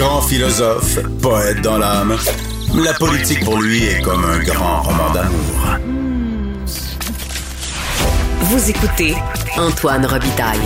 Grand 0.00 0.22
philosophe, 0.22 0.98
poète 1.20 1.60
dans 1.60 1.76
l'âme, 1.76 2.16
la 2.82 2.94
politique 2.94 3.44
pour 3.44 3.60
lui 3.60 3.84
est 3.84 4.00
comme 4.00 4.24
un 4.24 4.38
grand 4.38 4.80
roman 4.80 5.12
d'amour. 5.12 5.76
Vous 8.44 8.70
écoutez 8.70 9.12
Antoine 9.58 10.06
Robitaille, 10.06 10.58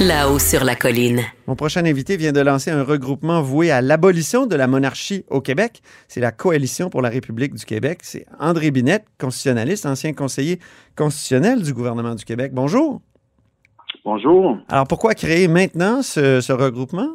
là-haut 0.00 0.38
sur 0.38 0.64
la 0.64 0.76
colline. 0.76 1.22
Mon 1.46 1.56
prochain 1.56 1.86
invité 1.86 2.18
vient 2.18 2.32
de 2.32 2.42
lancer 2.42 2.70
un 2.70 2.82
regroupement 2.82 3.40
voué 3.40 3.70
à 3.70 3.80
l'abolition 3.80 4.44
de 4.44 4.54
la 4.54 4.66
monarchie 4.66 5.24
au 5.30 5.40
Québec. 5.40 5.80
C'est 6.06 6.20
la 6.20 6.30
Coalition 6.30 6.90
pour 6.90 7.00
la 7.00 7.08
République 7.08 7.54
du 7.54 7.64
Québec. 7.64 8.00
C'est 8.02 8.26
André 8.38 8.70
Binette, 8.70 9.06
constitutionnaliste, 9.18 9.86
ancien 9.86 10.12
conseiller 10.12 10.60
constitutionnel 10.94 11.62
du 11.62 11.72
gouvernement 11.72 12.14
du 12.14 12.26
Québec. 12.26 12.52
Bonjour. 12.52 13.00
Bonjour. 14.04 14.58
Alors 14.68 14.86
pourquoi 14.86 15.14
créer 15.14 15.48
maintenant 15.48 16.02
ce, 16.02 16.52
regroupement? 16.52 17.14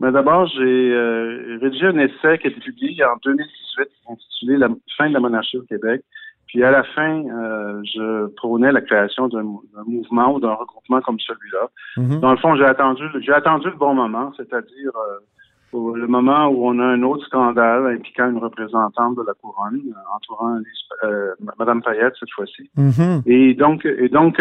Mais 0.00 0.08
ben, 0.08 0.12
D'abord, 0.12 0.46
j'ai 0.48 0.92
euh, 0.92 1.58
rédigé 1.60 1.86
un 1.86 1.98
essai 1.98 2.38
qui 2.38 2.48
a 2.48 2.50
été 2.50 2.60
publié 2.60 3.04
en 3.04 3.16
2018 3.24 3.88
intitulé 4.10 4.56
La 4.58 4.68
fin 4.96 5.08
de 5.08 5.14
la 5.14 5.20
monarchie 5.20 5.58
au 5.58 5.62
Québec. 5.62 6.02
Puis 6.46 6.62
à 6.62 6.70
la 6.70 6.84
fin, 6.84 7.24
euh, 7.24 7.82
je 7.84 8.26
prônais 8.36 8.70
la 8.72 8.80
création 8.80 9.28
d'un 9.28 9.42
mouvement 9.86 10.34
ou 10.34 10.40
d'un 10.40 10.54
regroupement 10.54 11.00
comme 11.00 11.18
celui-là. 11.18 11.68
Mhm. 11.96 12.20
Dans 12.20 12.30
le 12.30 12.36
fond, 12.36 12.54
j'ai 12.56 12.64
attendu, 12.64 13.02
j'ai 13.20 13.32
attendu 13.32 13.66
le 13.68 13.76
bon 13.76 13.94
moment, 13.94 14.32
c'est-à-dire 14.36 14.92
euh, 14.94 15.96
le 15.96 16.06
moment 16.06 16.46
où 16.46 16.68
on 16.68 16.78
a 16.78 16.84
un 16.84 17.02
autre 17.02 17.26
scandale 17.26 17.86
impliquant 17.96 18.30
une 18.30 18.38
représentante 18.38 19.16
de 19.16 19.22
la 19.26 19.34
couronne, 19.34 19.80
euh, 19.86 20.14
entourant 20.14 20.58
euh, 21.04 21.34
Madame 21.58 21.82
Payette 21.82 22.14
cette 22.18 22.30
fois-ci. 22.30 22.70
Mhm. 22.76 23.22
Et 23.26 23.54
donc, 23.54 23.84
et 23.84 24.08
donc, 24.08 24.40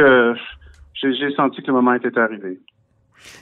j'ai 0.94 1.32
senti 1.36 1.62
que 1.62 1.68
le 1.68 1.74
moment 1.74 1.94
était 1.94 2.18
arrivé. 2.18 2.60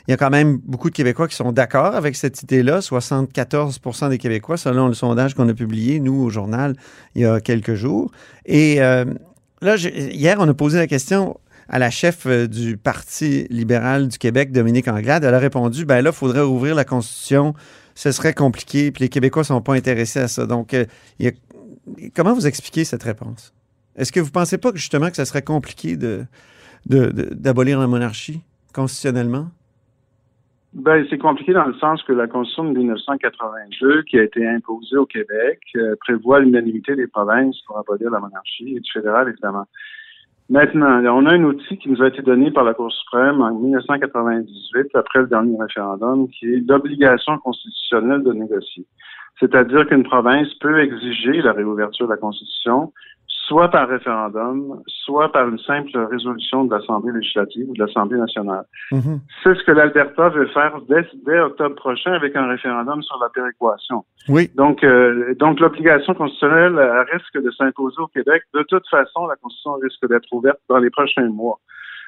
Il 0.07 0.11
y 0.11 0.13
a 0.13 0.17
quand 0.17 0.29
même 0.29 0.57
beaucoup 0.57 0.89
de 0.89 0.95
Québécois 0.95 1.27
qui 1.27 1.35
sont 1.35 1.52
d'accord 1.52 1.95
avec 1.95 2.16
cette 2.16 2.41
idée-là. 2.43 2.79
74% 2.79 4.09
des 4.09 4.17
Québécois, 4.17 4.57
selon 4.57 4.88
le 4.88 4.93
sondage 4.93 5.33
qu'on 5.33 5.47
a 5.49 5.53
publié, 5.53 5.99
nous, 5.99 6.21
au 6.21 6.29
journal, 6.29 6.75
il 7.16 7.21
y 7.21 7.25
a 7.25 7.39
quelques 7.39 7.75
jours. 7.75 8.11
Et 8.45 8.81
euh, 8.81 9.05
là, 9.61 9.75
hier, 9.75 10.38
on 10.39 10.47
a 10.47 10.53
posé 10.53 10.77
la 10.77 10.88
question 10.88 11.39
à 11.69 11.79
la 11.79 11.89
chef 11.89 12.25
euh, 12.25 12.47
du 12.47 12.77
Parti 12.77 13.47
libéral 13.49 14.07
du 14.07 14.17
Québec, 14.17 14.51
Dominique 14.51 14.88
Anglade. 14.88 15.23
Elle 15.23 15.33
a 15.33 15.39
répondu, 15.39 15.85
ben 15.85 16.01
là, 16.01 16.11
il 16.11 16.16
faudrait 16.16 16.41
ouvrir 16.41 16.75
la 16.75 16.85
Constitution. 16.85 17.53
Ce 17.95 18.11
serait 18.11 18.33
compliqué, 18.33 18.91
puis 18.91 19.03
les 19.03 19.09
Québécois 19.09 19.41
ne 19.41 19.47
sont 19.47 19.61
pas 19.61 19.73
intéressés 19.73 20.19
à 20.19 20.27
ça. 20.27 20.45
Donc, 20.45 20.73
euh, 20.73 20.85
comment 22.16 22.33
vous 22.33 22.47
expliquez 22.47 22.85
cette 22.85 23.03
réponse? 23.03 23.53
Est-ce 23.95 24.11
que 24.11 24.19
vous 24.19 24.27
ne 24.27 24.31
pensez 24.31 24.57
pas 24.57 24.71
que 24.71 24.77
justement 24.77 25.09
que 25.09 25.16
ce 25.16 25.25
serait 25.25 25.44
compliqué 25.44 25.95
de, 25.97 26.25
d'abolir 26.85 27.79
la 27.79 27.88
monarchie 27.88 28.41
constitutionnellement? 28.73 29.49
Ben, 30.73 31.05
c'est 31.07 31.19
compliqué 31.19 31.53
dans 31.53 31.66
le 31.66 31.75
sens 31.75 32.02
que 32.02 32.13
la 32.13 32.27
Constitution 32.27 32.63
de 32.66 32.77
1982, 32.77 34.02
qui 34.03 34.17
a 34.17 34.23
été 34.23 34.47
imposée 34.47 34.97
au 34.97 35.05
Québec, 35.05 35.59
euh, 35.75 35.95
prévoit 35.99 36.39
l'unanimité 36.39 36.95
des 36.95 37.05
provinces 37.05 37.61
pour 37.67 37.78
abolir 37.78 38.09
la 38.09 38.19
monarchie 38.19 38.75
et 38.75 38.79
du 38.79 38.91
fédéral, 38.91 39.29
évidemment. 39.29 39.66
Maintenant, 40.50 41.03
on 41.16 41.25
a 41.28 41.33
un 41.33 41.44
outil 41.44 41.78
qui 41.78 41.89
nous 41.89 42.01
a 42.01 42.07
été 42.07 42.23
donné 42.23 42.50
par 42.50 42.63
la 42.63 42.73
Cour 42.73 42.91
suprême 42.91 43.39
en 43.41 43.53
1998, 43.53 44.95
après 44.95 45.19
le 45.19 45.28
dernier 45.28 45.56
référendum, 45.59 46.28
qui 46.29 46.47
est 46.47 46.67
l'obligation 46.67 47.38
constitutionnelle 47.38 48.23
de 48.23 48.33
négocier. 48.33 48.85
C'est-à-dire 49.39 49.88
qu'une 49.88 50.03
province 50.03 50.51
peut 50.56 50.79
exiger 50.81 51.41
la 51.44 51.53
réouverture 51.53 52.07
de 52.07 52.13
la 52.13 52.17
Constitution 52.17 52.91
soit 53.48 53.70
par 53.70 53.88
référendum, 53.88 54.81
soit 54.88 55.31
par 55.31 55.48
une 55.48 55.59
simple 55.59 55.98
résolution 56.12 56.66
de 56.66 56.76
l'Assemblée 56.76 57.12
législative 57.14 57.70
ou 57.70 57.74
de 57.74 57.84
l'Assemblée 57.84 58.18
nationale. 58.18 58.64
Mhm. 58.92 59.20
C'est 59.44 59.56
ce 59.56 59.64
que 59.64 59.72
l'Alberta 59.72 60.30
veut 60.30 60.48
faire 60.48 60.80
dès, 60.88 61.40
octobre 61.40 61.76
prochain 61.76 62.14
avec 62.14 62.36
un 62.36 62.48
référendum 62.48 63.02
sur 63.04 63.18
la 63.22 63.30
péréquation. 63.30 64.06
Oui. 64.30 64.50
Donc, 64.56 64.84
euh, 64.84 65.36
donc 65.36 65.59
l'obligation 65.59 66.14
constitutionnelle 66.14 66.80
risque 67.12 67.44
de 67.44 67.52
s'imposer 67.52 68.00
au 68.00 68.08
Québec. 68.08 68.44
De 68.54 68.64
toute 68.64 68.88
façon, 68.90 69.28
la 69.28 69.36
Constitution 69.36 69.74
risque 69.81 70.08
d'être 70.08 70.31
ouverte 70.31 70.60
dans 70.70 70.78
les 70.78 70.90
prochains 70.90 71.28
mois. 71.30 71.60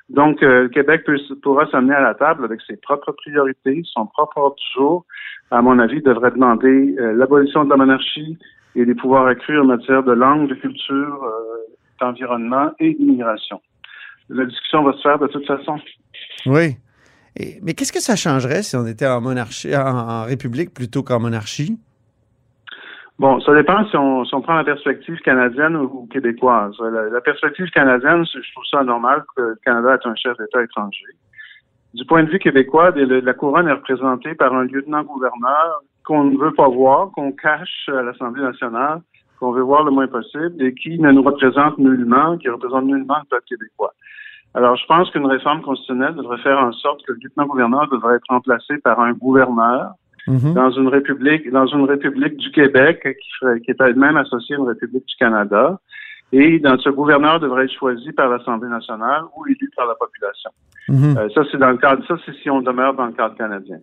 Donc, 0.09 0.43
euh, 0.43 0.63
le 0.63 0.69
Québec 0.69 1.03
pourra 1.41 1.69
s'amener 1.71 1.95
à 1.95 2.01
la 2.01 2.13
table 2.13 2.45
avec 2.45 2.61
ses 2.67 2.77
propres 2.77 3.11
priorités, 3.11 3.81
son 3.85 4.05
propre 4.05 4.37
ordre 4.37 4.55
du 4.55 4.73
jour. 4.75 5.05
À 5.51 5.61
mon 5.61 5.79
avis, 5.79 6.01
devrait 6.01 6.31
demander 6.31 6.95
euh, 6.99 7.13
l'abolition 7.13 7.65
de 7.65 7.69
la 7.69 7.77
monarchie, 7.77 8.37
et 8.75 8.85
des 8.85 8.93
pouvoirs 8.93 9.25
accrus 9.25 9.59
en 9.59 9.65
matière 9.65 10.03
de 10.03 10.11
langue, 10.11 10.49
de 10.49 10.55
culture, 10.55 11.23
euh, 11.23 11.75
d'environnement 11.99 12.71
et 12.79 12.93
d'immigration. 12.93 13.61
La 14.29 14.45
discussion 14.45 14.83
va 14.83 14.93
se 14.93 15.01
faire 15.01 15.17
de 15.17 15.27
toute 15.27 15.45
façon. 15.47 15.79
Oui. 16.45 16.75
mais 17.63 17.73
qu'est-ce 17.73 17.93
que 17.93 18.01
ça 18.01 18.15
changerait 18.15 18.63
si 18.63 18.75
on 18.75 18.85
était 18.85 19.07
en 19.07 19.21
monarchie, 19.21 19.75
en, 19.75 20.23
république 20.23 20.73
plutôt 20.73 21.03
qu'en 21.03 21.19
monarchie? 21.19 21.79
Bon, 23.17 23.39
ça 23.39 23.55
dépend 23.55 23.85
si 23.85 23.95
on, 23.95 24.25
prend 24.41 24.55
la 24.55 24.65
perspective 24.65 25.17
canadienne 25.21 25.77
ou, 25.77 26.07
québécoise. 26.11 26.75
La, 26.79 27.21
perspective 27.21 27.69
canadienne, 27.69 28.25
je 28.25 28.51
trouve 28.51 28.65
ça 28.69 28.83
normal 28.83 29.23
que 29.35 29.41
le 29.41 29.55
Canada 29.63 29.95
est 29.95 30.07
un 30.07 30.15
chef 30.15 30.37
d'État 30.37 30.61
étranger. 30.61 31.05
Du 31.93 32.03
point 32.05 32.23
de 32.23 32.29
vue 32.29 32.39
québécois, 32.39 32.91
la 32.93 33.33
couronne 33.33 33.69
est 33.69 33.73
représentée 33.73 34.35
par 34.35 34.53
un 34.53 34.65
lieutenant-gouverneur 34.65 35.81
qu'on 36.05 36.25
ne 36.25 36.37
veut 36.37 36.53
pas 36.53 36.67
voir, 36.67 37.11
qu'on 37.11 37.31
cache 37.31 37.87
à 37.87 38.01
l'Assemblée 38.01 38.43
nationale, 38.43 38.99
qu'on 39.39 39.53
veut 39.53 39.61
voir 39.61 39.85
le 39.85 39.91
moins 39.91 40.07
possible 40.07 40.61
et 40.61 40.73
qui 40.73 40.99
ne 40.99 41.11
nous 41.11 41.23
représente 41.23 41.77
nullement, 41.77 42.37
qui 42.37 42.49
représente 42.49 42.83
nullement 42.83 43.17
le 43.19 43.29
peuple 43.29 43.45
québécois. 43.47 43.93
Alors, 44.55 44.75
je 44.75 44.85
pense 44.87 45.09
qu'une 45.11 45.25
réforme 45.25 45.61
constitutionnelle 45.61 46.15
devrait 46.15 46.37
faire 46.39 46.59
en 46.59 46.73
sorte 46.73 47.01
que 47.05 47.13
le 47.13 47.19
lieutenant-gouverneur 47.23 47.87
devrait 47.89 48.15
être 48.15 48.27
remplacé 48.29 48.77
par 48.79 48.99
un 48.99 49.13
gouverneur 49.13 49.91
mhm. 50.27 50.53
dans 50.53 50.71
une 50.71 50.87
république, 50.87 51.49
dans 51.51 51.67
une 51.67 51.85
république 51.85 52.37
du 52.37 52.51
Québec 52.51 53.01
qui, 53.03 53.29
ferait, 53.39 53.59
qui 53.61 53.71
est 53.71 53.81
elle-même 53.81 54.17
associée 54.17 54.55
à 54.55 54.59
une 54.59 54.67
république 54.67 55.05
du 55.05 55.15
Canada. 55.17 55.79
Et 56.31 56.59
dans 56.59 56.77
ce 56.79 56.89
gouverneur 56.89 57.39
devrait 57.39 57.65
être 57.65 57.73
choisi 57.73 58.11
par 58.11 58.29
l'Assemblée 58.29 58.69
nationale 58.69 59.23
ou 59.37 59.45
élu 59.47 59.69
par 59.75 59.87
la 59.87 59.95
population. 59.95 60.49
Mhm. 60.89 61.17
Euh, 61.17 61.29
ça, 61.33 61.43
c'est 61.51 61.57
dans 61.57 61.71
le 61.71 61.77
cadre, 61.77 62.05
ça, 62.07 62.15
c'est 62.25 62.35
si 62.41 62.49
on 62.49 62.61
demeure 62.61 62.93
dans 62.93 63.05
le 63.05 63.13
cadre 63.13 63.35
canadien. 63.35 63.77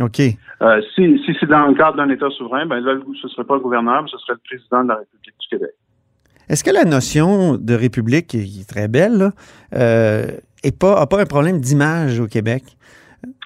OK. 0.00 0.20
Euh, 0.20 0.80
si, 0.94 1.20
si 1.24 1.36
c'est 1.38 1.46
dans 1.46 1.66
le 1.66 1.74
cadre 1.74 1.96
d'un 1.96 2.08
État 2.08 2.30
souverain, 2.30 2.66
ben 2.66 2.80
là, 2.80 2.94
ce 3.20 3.26
ne 3.26 3.30
serait 3.30 3.44
pas 3.44 3.54
le 3.54 3.60
gouverneur, 3.60 4.02
mais 4.02 4.08
ce 4.10 4.18
serait 4.18 4.34
le 4.34 4.56
président 4.56 4.82
de 4.82 4.88
la 4.88 4.96
République 4.96 5.34
du 5.38 5.48
Québec. 5.48 5.70
Est-ce 6.48 6.64
que 6.64 6.70
la 6.70 6.84
notion 6.84 7.56
de 7.56 7.74
république, 7.74 8.28
qui 8.28 8.60
est 8.60 8.68
très 8.68 8.88
belle, 8.88 9.18
n'a 9.72 9.78
euh, 9.78 10.26
pas, 10.78 11.06
pas 11.06 11.20
un 11.20 11.26
problème 11.26 11.60
d'image 11.60 12.18
au 12.18 12.26
Québec? 12.26 12.64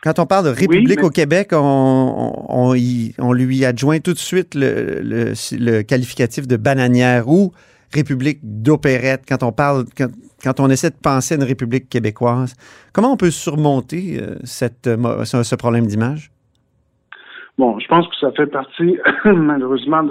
Quand 0.02 0.18
on 0.18 0.26
parle 0.26 0.44
de 0.44 0.50
république 0.50 1.02
au 1.02 1.10
Québec, 1.10 1.48
on, 1.52 2.44
on, 2.48 2.74
on, 3.18 3.32
lui 3.32 3.64
adjoint 3.64 3.98
tout 4.00 4.12
de 4.12 4.18
suite 4.18 4.54
le, 4.54 5.00
le, 5.02 5.32
le 5.52 5.82
qualificatif 5.82 6.46
de 6.46 6.56
bananière 6.56 7.28
ou 7.28 7.52
république 7.92 8.38
d'opérette 8.42 9.22
quand 9.28 9.42
on 9.42 9.52
parle, 9.52 9.84
quand, 10.42 10.60
on 10.60 10.68
essaie 10.68 10.90
de 10.90 11.00
penser 11.02 11.34
à 11.34 11.36
une 11.38 11.44
république 11.44 11.88
québécoise. 11.88 12.54
Comment 12.92 13.12
on 13.12 13.16
peut 13.16 13.30
surmonter 13.30 14.20
euh, 14.20 14.36
cette, 14.44 14.84
ce 14.84 15.54
problème 15.54 15.86
d'image? 15.86 16.30
Bon, 17.56 17.78
je 17.78 17.86
pense 17.86 18.06
que 18.08 18.16
ça 18.20 18.32
fait 18.32 18.46
partie, 18.46 18.98
malheureusement, 19.24 20.02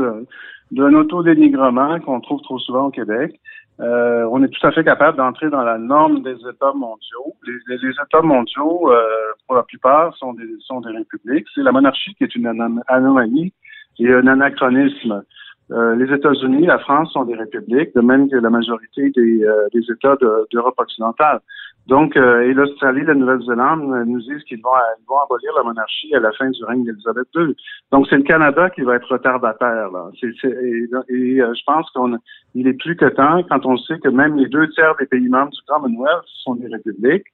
d'un 0.71 0.93
autodénigrement 0.93 1.99
qu'on 1.99 2.21
trouve 2.21 2.41
trop 2.41 2.59
souvent 2.59 2.87
au 2.87 2.91
Québec. 2.91 3.39
Euh, 3.79 4.27
on 4.31 4.43
est 4.43 4.49
tout 4.49 4.65
à 4.65 4.71
fait 4.71 4.83
capable 4.83 5.17
d'entrer 5.17 5.49
dans 5.49 5.63
la 5.63 5.77
norme 5.77 6.21
des 6.21 6.35
États 6.35 6.73
mondiaux. 6.73 7.33
Les, 7.45 7.75
États 7.75 8.21
mondiaux, 8.21 8.91
euh, 8.91 9.01
pour 9.47 9.55
la 9.55 9.63
plupart, 9.63 10.15
sont 10.15 10.33
des, 10.33 10.47
sont 10.59 10.81
des 10.81 10.91
républiques. 10.91 11.47
C'est 11.55 11.63
la 11.63 11.71
monarchie 11.71 12.13
qui 12.15 12.23
est 12.23 12.35
une 12.35 12.47
anomalie 12.87 13.53
et 13.99 14.13
un 14.13 14.27
anachronisme. 14.27 15.23
Euh, 15.71 15.95
les 15.95 16.13
États-Unis, 16.13 16.65
la 16.65 16.77
France 16.79 17.13
sont 17.13 17.23
des 17.23 17.35
républiques, 17.35 17.95
de 17.95 18.01
même 18.01 18.29
que 18.29 18.35
la 18.35 18.49
majorité 18.49 19.09
des, 19.11 19.43
euh, 19.43 19.67
des 19.73 19.81
États 19.91 20.17
d'Europe 20.51 20.75
occidentale. 20.77 21.39
Donc, 21.87 22.15
euh, 22.15 22.49
et 22.49 22.53
l'Australie, 22.53 23.03
la 23.03 23.13
Nouvelle-Zélande 23.13 24.05
nous 24.07 24.21
disent 24.21 24.43
qu'ils 24.45 24.61
vont, 24.61 24.71
vont 25.07 25.19
abolir 25.19 25.51
la 25.57 25.63
monarchie 25.63 26.15
à 26.15 26.19
la 26.19 26.31
fin 26.31 26.49
du 26.49 26.63
règne 26.63 26.85
d'Élisabeth 26.85 27.27
II. 27.35 27.55
Donc, 27.91 28.07
c'est 28.09 28.15
le 28.15 28.23
Canada 28.23 28.69
qui 28.69 28.81
va 28.81 28.95
être 28.95 29.11
retardataire. 29.11 29.91
Là. 29.91 30.09
et, 30.21 30.27
je 30.29 31.63
pense 31.65 31.91
qu'il 31.91 32.67
est 32.67 32.73
plus 32.73 32.95
que 32.95 33.05
temps, 33.05 33.43
quand 33.49 33.65
on 33.65 33.77
sait 33.77 33.99
que 33.99 34.07
même 34.07 34.37
les 34.37 34.47
deux 34.47 34.69
tiers 34.69 34.95
des 34.97 35.07
pays 35.07 35.27
membres 35.27 35.51
du 35.51 35.61
Commonwealth 35.67 36.23
sont 36.43 36.55
des 36.55 36.67
républiques, 36.67 37.27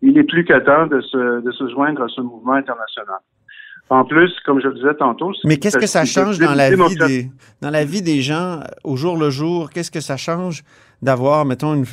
il 0.00 0.16
est 0.18 0.24
plus 0.24 0.44
qu'à 0.44 0.60
temps 0.60 0.86
de 0.86 1.00
se, 1.00 1.40
de 1.40 1.52
se 1.52 1.68
joindre 1.68 2.02
à 2.02 2.08
ce 2.08 2.20
mouvement 2.20 2.54
international. 2.54 3.18
En 3.92 4.06
plus, 4.06 4.32
comme 4.46 4.58
je 4.58 4.68
le 4.68 4.74
disais 4.74 4.94
tantôt... 4.94 5.32
Mais 5.44 5.58
qu'est-ce 5.58 5.76
que 5.76 5.86
ça 5.86 6.06
change 6.06 6.38
dans 6.38 6.54
la, 6.54 6.70
vie 6.70 6.96
des, 6.96 7.30
dans 7.60 7.68
la 7.68 7.84
vie 7.84 8.00
des 8.00 8.22
gens 8.22 8.60
au 8.84 8.96
jour 8.96 9.18
le 9.18 9.28
jour? 9.28 9.68
Qu'est-ce 9.68 9.90
que 9.90 10.00
ça 10.00 10.16
change 10.16 10.62
d'avoir, 11.02 11.44
mettons, 11.44 11.74
une, 11.74 11.84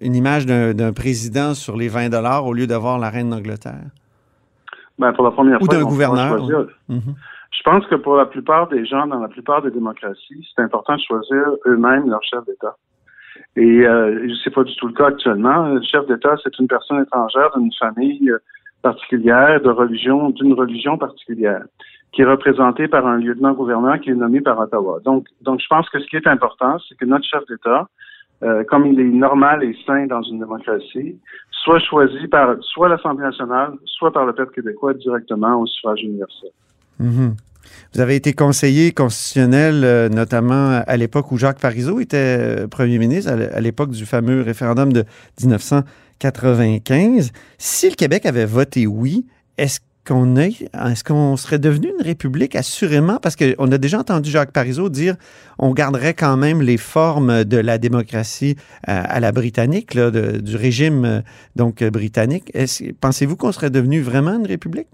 une 0.00 0.14
image 0.14 0.44
d'un 0.44 0.92
président 0.92 1.54
sur 1.54 1.78
les 1.78 1.88
20 1.88 2.10
dollars 2.10 2.44
au 2.44 2.52
lieu 2.52 2.66
d'avoir 2.66 2.98
la 2.98 3.08
reine 3.08 3.30
d'Angleterre? 3.30 3.80
Ben, 4.98 5.14
pour 5.14 5.24
la 5.24 5.30
première 5.30 5.62
Ou 5.62 5.64
fois, 5.64 5.74
d'un 5.74 5.84
gouverneur. 5.84 6.68
Mhm. 6.90 7.14
Je 7.50 7.62
pense 7.64 7.86
que 7.86 7.94
pour 7.94 8.16
la 8.16 8.26
plupart 8.26 8.68
des 8.68 8.84
gens, 8.84 9.06
dans 9.06 9.20
la 9.20 9.28
plupart 9.28 9.62
des 9.62 9.70
démocraties, 9.70 10.46
c'est 10.54 10.60
important 10.60 10.96
de 10.96 11.00
choisir 11.00 11.44
eux-mêmes 11.64 12.10
leur 12.10 12.22
chef 12.24 12.44
d'État. 12.44 12.76
Et 13.56 13.86
euh, 13.86 14.28
c'est 14.44 14.52
pas 14.52 14.64
du 14.64 14.76
tout 14.76 14.86
le 14.86 14.92
cas 14.92 15.06
actuellement. 15.06 15.68
Le 15.68 15.80
chef 15.80 16.06
d'État, 16.08 16.34
c'est 16.44 16.58
une 16.58 16.68
personne 16.68 17.02
étrangère 17.02 17.56
d'une 17.56 17.72
famille 17.72 18.28
euh, 18.28 18.38
particulière, 18.82 19.60
de 19.60 19.70
religion, 19.70 20.30
d'une 20.30 20.54
religion 20.54 20.98
particulière, 20.98 21.62
qui 22.12 22.22
est 22.22 22.26
représentée 22.26 22.88
par 22.88 23.06
un 23.06 23.18
lieutenant-gouverneur 23.18 24.00
qui 24.00 24.10
est 24.10 24.14
nommé 24.14 24.40
par 24.40 24.58
Ottawa. 24.58 25.00
Donc, 25.04 25.26
donc, 25.40 25.60
je 25.60 25.66
pense 25.68 25.88
que 25.88 26.00
ce 26.00 26.06
qui 26.06 26.16
est 26.16 26.26
important, 26.26 26.76
c'est 26.86 26.96
que 26.96 27.04
notre 27.04 27.24
chef 27.24 27.46
d'État, 27.48 27.88
euh, 28.42 28.64
comme 28.64 28.86
il 28.86 29.00
est 29.00 29.04
normal 29.04 29.62
et 29.62 29.76
sain 29.86 30.06
dans 30.06 30.22
une 30.22 30.40
démocratie, 30.40 31.16
soit 31.50 31.78
choisi 31.78 32.26
par 32.28 32.56
soit 32.60 32.88
l'Assemblée 32.88 33.24
nationale, 33.24 33.72
soit 33.86 34.12
par 34.12 34.26
le 34.26 34.32
peuple 34.32 34.52
québécois 34.52 34.94
directement 34.94 35.60
au 35.60 35.66
suffrage 35.66 36.02
universel. 36.02 36.50
Mhm. 36.98 37.36
Vous 37.94 38.00
avez 38.00 38.16
été 38.16 38.32
conseiller 38.32 38.92
constitutionnel, 38.92 39.82
euh, 39.84 40.08
notamment 40.08 40.82
à 40.86 40.96
l'époque 40.96 41.30
où 41.30 41.38
Jacques 41.38 41.60
Parizeau 41.60 42.00
était 42.00 42.36
euh, 42.38 42.66
premier 42.66 42.98
ministre, 42.98 43.30
à 43.30 43.60
l'époque 43.60 43.90
du 43.90 44.04
fameux 44.04 44.42
référendum 44.42 44.92
de 44.92 45.04
1995. 46.22 47.32
Si 47.58 47.88
le 47.88 47.94
Québec 47.94 48.26
avait 48.26 48.44
voté 48.44 48.86
oui, 48.86 49.26
est-ce 49.58 49.80
qu'on 50.06 50.36
est-ce 50.36 51.36
serait 51.36 51.58
devenu 51.58 51.88
une 51.88 52.04
république 52.04 52.56
assurément? 52.56 53.18
Parce 53.22 53.36
qu'on 53.36 53.70
a 53.70 53.78
déjà 53.78 54.00
entendu 54.00 54.30
Jacques 54.30 54.52
Parizeau 54.52 54.88
dire 54.88 55.14
on 55.58 55.72
garderait 55.72 56.14
quand 56.14 56.36
même 56.36 56.60
les 56.60 56.76
formes 56.76 57.44
de 57.44 57.56
la 57.56 57.78
démocratie 57.78 58.56
euh, 58.88 59.02
à, 59.04 59.20
la 59.20 59.32
britannique 59.32 59.96
du 59.96 60.56
régime 60.56 61.22
donc 61.54 61.84
britannique 61.84 62.50
pensez-vous 63.00 63.36
qu'on 63.36 63.52
serait 63.52 63.70
devenu 63.70 64.00
vraiment 64.00 64.34
une 64.38 64.46
république? 64.46 64.88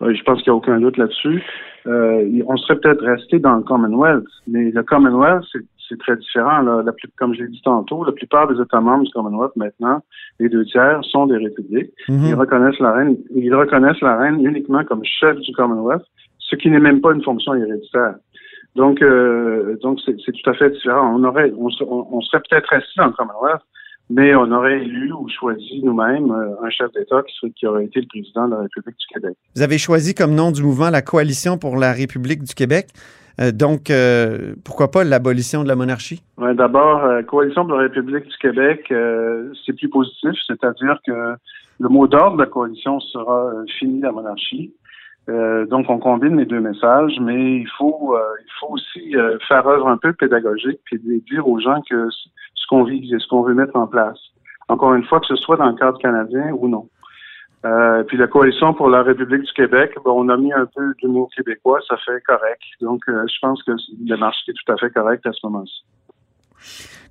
Je 0.00 0.22
pense 0.24 0.42
qu'il 0.42 0.52
n'y 0.52 0.54
a 0.54 0.56
aucun 0.56 0.78
doute 0.78 0.98
là-dessus. 0.98 1.42
Euh, 1.86 2.42
on 2.46 2.56
serait 2.56 2.78
peut-être 2.78 3.02
resté 3.04 3.38
dans 3.38 3.56
le 3.56 3.62
Commonwealth, 3.62 4.26
mais 4.46 4.70
le 4.70 4.82
Commonwealth, 4.82 5.44
c'est 5.52 5.64
très 5.98 6.16
différent. 6.16 6.60
Là. 6.62 6.82
La 6.84 6.92
comme 7.16 7.34
je 7.34 7.42
l'ai 7.42 7.48
dit 7.48 7.62
tantôt, 7.62 8.04
la 8.04 8.12
plupart 8.12 8.48
des 8.48 8.60
États 8.60 8.80
membres 8.80 9.04
du 9.04 9.12
Commonwealth 9.12 9.54
maintenant, 9.56 10.02
les 10.40 10.48
deux 10.48 10.64
tiers, 10.64 11.00
sont 11.04 11.26
des 11.26 11.36
républiques. 11.36 11.92
Mm-hmm. 12.08 12.28
Ils 12.28 12.34
reconnaissent 12.34 12.80
la 12.80 12.92
reine, 12.92 13.16
ils 13.34 13.54
reconnaissent 13.54 14.00
la 14.00 14.16
reine 14.16 14.44
uniquement 14.44 14.84
comme 14.84 15.04
chef 15.04 15.36
du 15.38 15.52
Commonwealth, 15.52 16.04
ce 16.38 16.56
qui 16.56 16.70
n'est 16.70 16.80
même 16.80 17.00
pas 17.00 17.12
une 17.12 17.22
fonction 17.22 17.54
héréditaire. 17.54 18.16
Donc, 18.74 19.00
euh, 19.00 19.76
donc 19.82 20.00
c'est 20.04 20.16
tout 20.16 20.50
à 20.50 20.54
fait 20.54 20.70
différent. 20.70 21.14
On 21.18 21.24
aurait, 21.24 21.50
on, 21.56 21.68
on 21.88 22.20
serait 22.20 22.42
peut-être 22.48 22.68
resté 22.68 22.90
dans 22.98 23.06
le 23.06 23.12
Commonwealth, 23.12 23.62
mais 24.10 24.34
on 24.34 24.50
aurait 24.52 24.82
élu 24.82 25.12
ou 25.12 25.28
choisi 25.28 25.80
nous-mêmes 25.82 26.30
euh, 26.30 26.64
un 26.64 26.70
chef 26.70 26.92
d'État 26.92 27.22
qui, 27.22 27.52
qui, 27.52 27.66
aurait 27.66 27.86
été 27.86 28.00
le 28.00 28.06
président 28.06 28.46
de 28.46 28.54
la 28.54 28.62
République 28.62 28.96
du 28.96 29.06
Québec. 29.12 29.36
Vous 29.54 29.62
avez 29.62 29.78
choisi 29.78 30.14
comme 30.14 30.34
nom 30.34 30.52
du 30.52 30.62
mouvement 30.62 30.90
la 30.90 31.02
Coalition 31.02 31.58
pour 31.58 31.76
la 31.76 31.92
République 31.92 32.44
du 32.44 32.54
Québec. 32.54 32.88
Euh, 33.40 33.52
donc, 33.52 33.90
euh, 33.90 34.54
pourquoi 34.64 34.90
pas 34.90 35.04
l'abolition 35.04 35.62
de 35.62 35.68
la 35.68 35.76
monarchie? 35.76 36.22
Ouais, 36.38 36.54
D'abord, 36.54 37.02
Coalition 37.26 37.66
pour 37.66 37.76
la 37.76 37.82
République 37.82 38.26
du 38.26 38.36
Québec, 38.38 38.92
c'est 39.64 39.72
plus 39.74 39.88
positif, 39.88 40.32
c'est-à-dire 40.46 40.98
que 41.06 41.34
le 41.78 41.88
mot 41.88 42.06
d'ordre 42.06 42.36
de 42.36 42.42
la 42.42 42.48
coalition 42.48 43.00
sera 43.00 43.52
fini 43.78 44.00
la 44.00 44.12
monarchie. 44.12 44.72
donc, 45.28 45.90
on 45.90 45.98
combine 45.98 46.36
les 46.36 46.46
deux 46.46 46.60
messages, 46.60 47.18
mais 47.20 47.58
il 47.58 47.68
faut, 47.76 48.16
il 48.16 48.52
faut 48.58 48.72
aussi 48.72 49.14
faire 49.46 49.66
œuvre 49.66 49.88
un 49.88 49.98
peu 49.98 50.12
pédagogique 50.12 50.80
et 50.92 50.98
dire 50.98 51.46
aux 51.46 51.60
gens 51.60 51.82
que 51.88 52.08
ce 52.10 52.66
qu'on 52.68 52.84
vit, 52.84 53.12
ce 53.18 53.28
qu'on 53.28 53.42
veut 53.42 53.54
mettre 53.54 53.76
en 53.76 53.86
place. 53.86 54.18
Encore 54.68 54.94
une 54.94 55.04
fois, 55.04 55.20
que 55.20 55.26
ce 55.26 55.36
soit 55.36 55.56
dans 55.56 55.68
le 55.68 55.74
cadre 55.76 55.98
canadien 55.98 56.52
ou 56.58 56.68
non. 56.68 56.88
Euh, 57.66 58.04
puis 58.04 58.16
la 58.16 58.28
coalition 58.28 58.74
pour 58.74 58.88
la 58.88 59.02
République 59.02 59.42
du 59.42 59.52
Québec, 59.52 59.92
on 60.04 60.28
a 60.28 60.36
mis 60.36 60.52
un 60.52 60.66
peu 60.66 60.94
d'humour 61.00 61.28
québécois, 61.34 61.80
ça 61.88 61.96
fait 62.04 62.20
correct. 62.20 62.62
Donc, 62.80 63.02
euh, 63.08 63.24
je 63.26 63.38
pense 63.40 63.62
que 63.64 63.72
le 63.72 64.16
marché 64.16 64.38
est 64.48 64.52
tout 64.52 64.72
à 64.72 64.76
fait 64.76 64.90
correct 64.90 65.26
à 65.26 65.32
ce 65.32 65.38
moment-ci. 65.44 65.84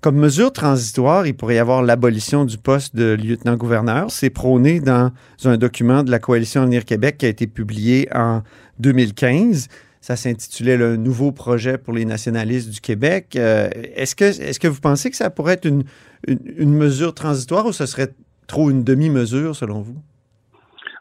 Comme 0.02 0.18
mesure 0.18 0.54
transitoire, 0.54 1.26
il 1.26 1.36
pourrait 1.36 1.56
y 1.56 1.60
avoir 1.60 1.82
l'abolition 1.82 2.46
du 2.46 2.58
poste 2.58 2.96
de 2.96 3.16
lieutenant-gouverneur. 3.16 4.12
C'est 4.12 4.30
prôné 4.30 4.80
dans 4.80 5.12
un 5.46 5.58
document 5.58 6.04
de 6.04 6.12
la 6.12 6.20
Coalition 6.20 6.62
Avenir 6.62 6.86
Québec 6.86 7.18
qui 7.18 7.26
a 7.26 7.30
été 7.30 7.48
publié 7.48 8.08
en 8.14 8.42
2015. 8.80 9.68
Ça 10.02 10.16
s'intitulait 10.16 10.78
le 10.78 10.96
nouveau 10.96 11.32
projet 11.32 11.80
pour 11.80 11.94
les 11.94 12.06
nationalistes 12.06 12.70
du 12.70 12.80
Québec. 12.80 13.36
Euh, 13.36 13.70
est-ce 13.96 14.16
que, 14.16 14.26
est 14.26 14.60
que 14.60 14.68
vous 14.68 14.82
pensez 14.82 15.10
que 15.10 15.18
ça 15.18 15.32
pourrait 15.32 15.54
être 15.54 15.66
une, 15.66 15.84
une, 16.28 16.74
mesure 16.74 17.16
transitoire 17.16 17.66
ou 17.66 17.72
ce 17.72 17.88
serait 17.88 18.14
trop 18.46 18.70
une 18.70 18.84
demi-mesure 18.84 19.56
selon 19.56 19.82
vous? 19.82 19.98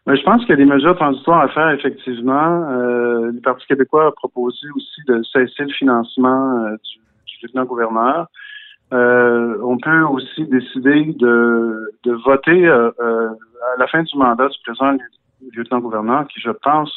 Je 0.06 0.22
pense 0.22 0.40
qu'il 0.42 0.50
y 0.50 0.52
a 0.52 0.56
des 0.56 0.64
mesures 0.64 0.96
transitoires 0.96 1.40
à 1.40 1.48
faire, 1.48 1.70
effectivement. 1.70 2.70
Euh, 2.70 3.32
le 3.32 3.40
Parti 3.40 3.66
québécois 3.66 4.08
a 4.08 4.12
proposé 4.12 4.66
aussi 4.74 5.00
de 5.06 5.22
cesser 5.22 5.64
le 5.64 5.72
financement 5.72 6.64
euh, 6.66 6.76
du, 7.26 7.46
lieutenant-gouverneur. 7.46 8.28
on 8.92 9.78
peut 9.82 10.02
aussi 10.02 10.46
décider 10.46 11.14
de, 11.18 11.90
de 12.04 12.12
voter 12.24 12.66
à 12.68 12.92
la 13.78 13.86
fin 13.88 14.02
du 14.02 14.16
mandat 14.16 14.48
du 14.48 14.58
président 14.64 14.96
lieutenant-gouverneur, 15.52 16.26
qui, 16.28 16.40
je 16.40 16.50
pense, 16.50 16.92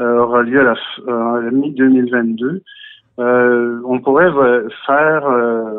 euh, 0.00 0.18
aura 0.18 0.42
lieu 0.42 0.60
à 0.60 0.64
la, 0.64 0.74
euh, 1.08 1.50
mi-2022. 1.50 2.60
Euh, 3.18 3.80
on 3.84 4.00
pourrait 4.00 4.30
faire 4.86 5.26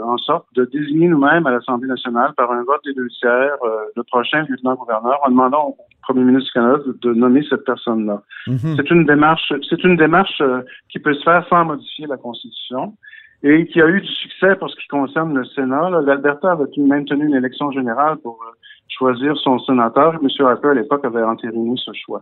en 0.05 0.17
sorte 0.17 0.45
de 0.53 0.65
désigner 0.65 1.07
nous-mêmes 1.07 1.47
à 1.47 1.51
l'Assemblée 1.51 1.87
nationale 1.87 2.33
par 2.37 2.51
un 2.51 2.63
vote 2.63 2.81
des 2.85 2.93
deux 2.93 3.07
tiers 3.07 3.57
le 3.95 4.03
prochain 4.03 4.45
lieutenant-gouverneur 4.47 5.19
en 5.25 5.29
demandant 5.31 5.69
au 5.69 5.77
premier 6.03 6.23
ministre 6.23 6.45
du 6.45 6.51
Canada 6.51 6.83
de, 7.01 7.13
nommer 7.13 7.43
cette 7.49 7.65
personne-là. 7.65 8.21
Mhm. 8.45 8.75
C'est 8.75 8.91
une 8.91 9.05
démarche, 9.05 9.51
c'est 9.67 9.83
une 9.83 9.97
démarche 9.97 10.43
qui 10.89 10.99
peut 10.99 11.13
se 11.15 11.23
faire 11.23 11.45
sans 11.49 11.65
modifier 11.65 12.05
la 12.05 12.17
Constitution 12.17 12.93
et 13.43 13.67
qui 13.67 13.81
a 13.81 13.87
eu 13.87 14.01
du 14.01 14.07
succès 14.07 14.55
pour 14.55 14.69
ce 14.69 14.75
qui 14.75 14.87
concerne 14.87 15.35
le 15.35 15.43
Sénat. 15.45 15.89
L'Alberta 15.89 16.51
avait 16.51 16.65
même 16.77 17.05
tenu 17.05 17.25
une 17.25 17.35
élection 17.35 17.71
générale 17.71 18.17
pour 18.17 18.39
choisir 18.87 19.35
son 19.37 19.59
sénateur. 19.59 20.15
M. 20.15 20.27
Harper, 20.45 20.69
à 20.69 20.73
l'époque, 20.73 21.03
avait 21.03 21.23
entériné 21.23 21.73
ce 21.77 21.91
choix. 21.93 22.21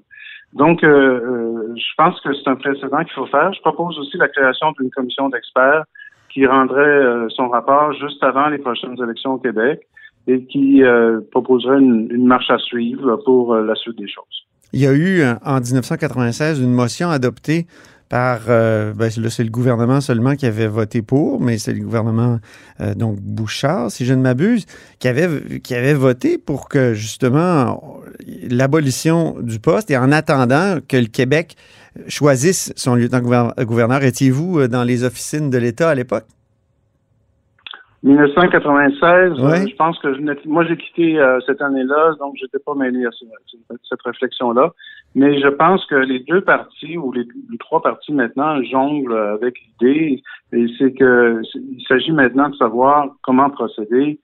Donc, 0.54 0.84
euh, 0.84 0.88
euh, 0.90 1.76
je 1.76 1.96
pense 1.98 2.20
que 2.22 2.30
c'est 2.34 2.50
un 2.50 2.56
précédent 2.56 3.04
qu'il 3.04 3.14
faut 3.14 3.26
faire. 3.28 3.54
Je 3.54 3.62
propose 3.62 3.98
aussi 4.00 4.18
la 4.18 4.28
création 4.28 4.72
d'une 4.78 4.90
commission 4.90 5.30
d'experts 5.30 5.86
qui 6.30 6.46
rendrait 6.46 6.82
euh, 6.82 7.28
son 7.30 7.50
rapport 7.50 7.94
juste 7.94 8.24
avant 8.24 8.48
les 8.48 8.58
prochaines 8.58 9.02
élections 9.02 9.34
au 9.34 9.38
Québec 9.38 9.82
et 10.28 10.44
qui 10.46 10.84
proposerait 11.32 11.80
une, 11.80 12.28
marche 12.28 12.52
à 12.52 12.60
suivre 12.60 13.16
pour 13.26 13.56
la 13.56 13.74
suite 13.74 13.98
des 13.98 14.08
choses. 14.08 14.46
Il 14.72 14.80
y 14.80 14.86
a 14.86 14.94
eu 14.94 15.24
en 15.44 15.60
1996 15.60 16.62
une 16.62 16.74
motion 16.74 17.10
adoptée 17.10 17.66
par, 18.12 18.42
euh, 18.50 18.92
ben, 18.94 19.10
c'est 19.10 19.42
le 19.42 19.50
gouvernement 19.50 20.02
seulement 20.02 20.36
qui 20.36 20.46
avait 20.46 20.68
voté 20.68 21.02
pour, 21.02 21.40
mais 21.40 21.58
c'est 21.58 21.72
le 21.72 21.80
gouvernement, 21.80 22.42
euh, 22.82 22.94
donc 22.94 23.22
Bouchard, 23.22 23.90
si 23.90 24.06
je 24.06 24.14
ne 24.14 24.22
m'abuse, 24.22 24.66
qui 25.00 25.08
avait, 25.08 25.62
qui 25.62 25.74
avait 25.76 25.94
voté 25.94 26.38
pour 26.38 26.68
que 26.68 26.94
justement 26.94 28.02
l'abolition 28.50 29.38
du 29.40 29.60
poste 29.60 29.92
et 29.92 29.98
en 29.98 30.12
attendant 30.12 30.80
que 30.86 30.98
le 30.98 31.06
Québec 31.06 31.56
choisisse 32.10 32.74
son 32.76 32.96
lieutenant-gouverneur. 32.96 34.04
Étiez-vous 34.04 34.60
euh, 34.60 34.68
dans 34.68 34.84
les 34.84 35.06
officines 35.06 35.50
de 35.50 35.58
l'État 35.58 35.90
à 35.90 35.96
l'époque? 35.96 36.26
1996, 38.04 39.36
je 39.70 39.76
pense 39.76 40.00
que 40.00 40.14
je 40.14 40.22
moi 40.48 40.66
j'ai 40.66 40.76
quitté 40.76 41.24
cette 41.46 41.62
année-là, 41.62 42.16
donc 42.20 42.34
j'étais 42.36 42.58
pas 42.58 42.74
mêlé 42.74 43.06
à 43.06 43.10
cette 43.88 44.02
réflexion-là. 44.02 44.72
Mais 45.14 45.40
je 45.40 45.48
pense 45.50 45.86
que 45.86 45.96
les 45.96 46.20
deux 46.20 46.42
partis 46.42 46.98
ou 46.98 47.12
les, 47.12 47.28
trois 47.60 47.82
partis 47.82 48.12
maintenant 48.12 48.60
jonglent 48.64 49.16
avec 49.16 49.56
l'idée, 49.60 50.24
et 50.52 50.66
c'est 50.80 50.94
que 50.94 51.42
il 51.56 51.84
s'agit 51.88 52.12
maintenant 52.12 52.50
de 52.50 52.56
savoir 52.56 53.10
comment 53.22 53.50
procéder 53.52 54.20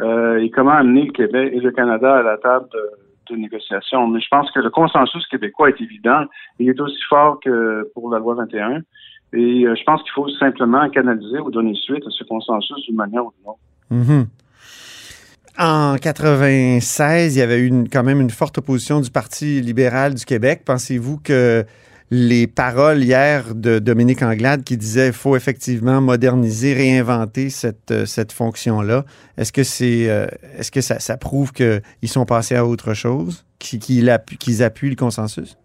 euh, 0.00 0.38
et 0.38 0.50
comment 0.50 0.72
amener 0.72 1.04
le 1.04 1.12
Québec 1.12 1.52
et 1.54 1.60
le 1.60 1.70
Canada 1.70 2.16
à 2.16 2.22
la 2.22 2.38
table 2.38 2.66
de, 2.72 3.36
négociation. 3.36 4.08
Mais 4.08 4.20
je 4.20 4.28
pense 4.30 4.50
que 4.50 4.60
le 4.60 4.68
consensus 4.68 5.26
québécois 5.28 5.70
est 5.70 5.80
évident. 5.80 6.24
Il 6.58 6.68
est 6.68 6.78
aussi 6.78 7.00
fort 7.08 7.40
que 7.40 7.90
pour 7.94 8.10
la 8.12 8.18
loi 8.18 8.34
21. 8.34 8.82
Et 9.32 9.64
euh, 9.64 9.74
je 9.74 9.82
pense 9.84 10.02
qu'il 10.02 10.12
faut 10.12 10.28
simplement 10.38 10.88
canaliser 10.90 11.38
ou 11.38 11.50
donner 11.50 11.74
suite 11.74 12.06
à 12.06 12.10
ce 12.10 12.24
consensus 12.24 12.84
d'une 12.86 12.96
manière 12.96 13.24
ou 13.24 13.32
d'une 13.38 13.48
autre. 13.48 13.60
Mm-hmm. 13.90 14.26
En 15.58 15.96
96, 15.96 17.36
il 17.36 17.38
y 17.38 17.42
avait 17.42 17.60
eu 17.60 17.84
quand 17.90 18.02
même 18.02 18.20
une 18.20 18.30
forte 18.30 18.58
opposition 18.58 19.00
du 19.00 19.10
Parti 19.10 19.60
libéral 19.60 20.14
du 20.14 20.24
Québec. 20.24 20.62
Pensez-vous 20.64 21.18
que 21.18 21.64
les 22.10 22.46
paroles 22.46 23.02
hier 23.02 23.54
de 23.54 23.78
Dominique 23.78 24.22
Anglade 24.22 24.64
qui 24.64 24.76
disait 24.76 25.06
qu'il 25.06 25.14
faut 25.14 25.36
effectivement 25.36 26.00
moderniser, 26.00 26.74
réinventer 26.74 27.48
cette, 27.48 28.06
cette 28.06 28.32
fonction-là. 28.32 29.04
Est-ce 29.38 29.52
que, 29.52 29.62
c'est, 29.62 30.28
est-ce 30.58 30.70
que 30.70 30.82
ça, 30.82 30.98
ça 30.98 31.16
prouve 31.16 31.52
qu'ils 31.52 31.80
sont 32.04 32.26
passés 32.26 32.56
à 32.56 32.66
autre 32.66 32.92
chose, 32.92 33.46
qu'ils, 33.58 34.10
appuient, 34.10 34.36
qu'ils 34.36 34.62
appuient 34.62 34.90
le 34.90 34.96
consensus? 34.96 35.56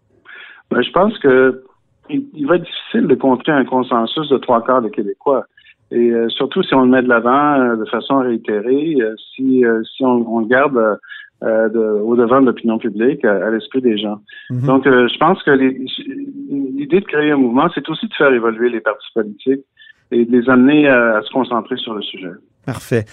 Ben, 0.69 0.81
je 0.81 0.91
pense 0.91 1.17
que 1.19 1.63
il, 2.09 2.47
va 2.47 2.55
être 2.55 2.63
difficile 2.63 3.07
de 3.07 3.15
contrer 3.15 3.51
un 3.51 3.65
consensus 3.65 4.29
de 4.29 4.37
trois 4.37 4.63
quarts 4.63 4.81
des 4.81 4.91
Québécois. 4.91 5.45
Et 5.91 6.11
euh, 6.11 6.27
surtout 6.29 6.63
si 6.63 6.73
on 6.73 6.81
le 6.81 6.89
met 6.89 7.01
de 7.01 7.07
l'avant 7.07 7.59
euh, 7.59 7.75
de 7.77 7.85
façon 7.85 8.19
réitérée, 8.19 8.97
euh, 8.99 9.15
si, 9.35 9.63
si 9.95 10.03
on, 10.03 10.39
le 10.39 10.47
garde 10.47 10.99
au 11.41 12.15
devant 12.15 12.41
de 12.41 12.47
l'opinion 12.47 12.79
publique, 12.79 13.23
à, 13.23 13.49
l'esprit 13.51 13.81
des 13.81 13.97
gens. 13.97 14.19
Mhm. 14.49 14.65
Donc, 14.65 14.85
je 14.85 15.17
pense 15.17 15.41
que 15.43 15.51
l'idée 15.51 16.99
de 16.99 17.05
créer 17.05 17.31
un 17.31 17.37
mouvement, 17.37 17.69
c'est 17.75 17.87
aussi 17.89 18.07
de 18.07 18.13
faire 18.15 18.33
évoluer 18.33 18.69
les 18.69 18.81
partis 18.81 19.07
politiques 19.13 19.63
et 20.11 20.25
de 20.25 20.31
les 20.31 20.49
amener 20.49 20.87
à, 20.87 21.21
se 21.23 21.31
concentrer 21.31 21.77
sur 21.77 21.93
le 21.93 22.01
sujet. 22.01 22.31
Parfait. 22.65 23.05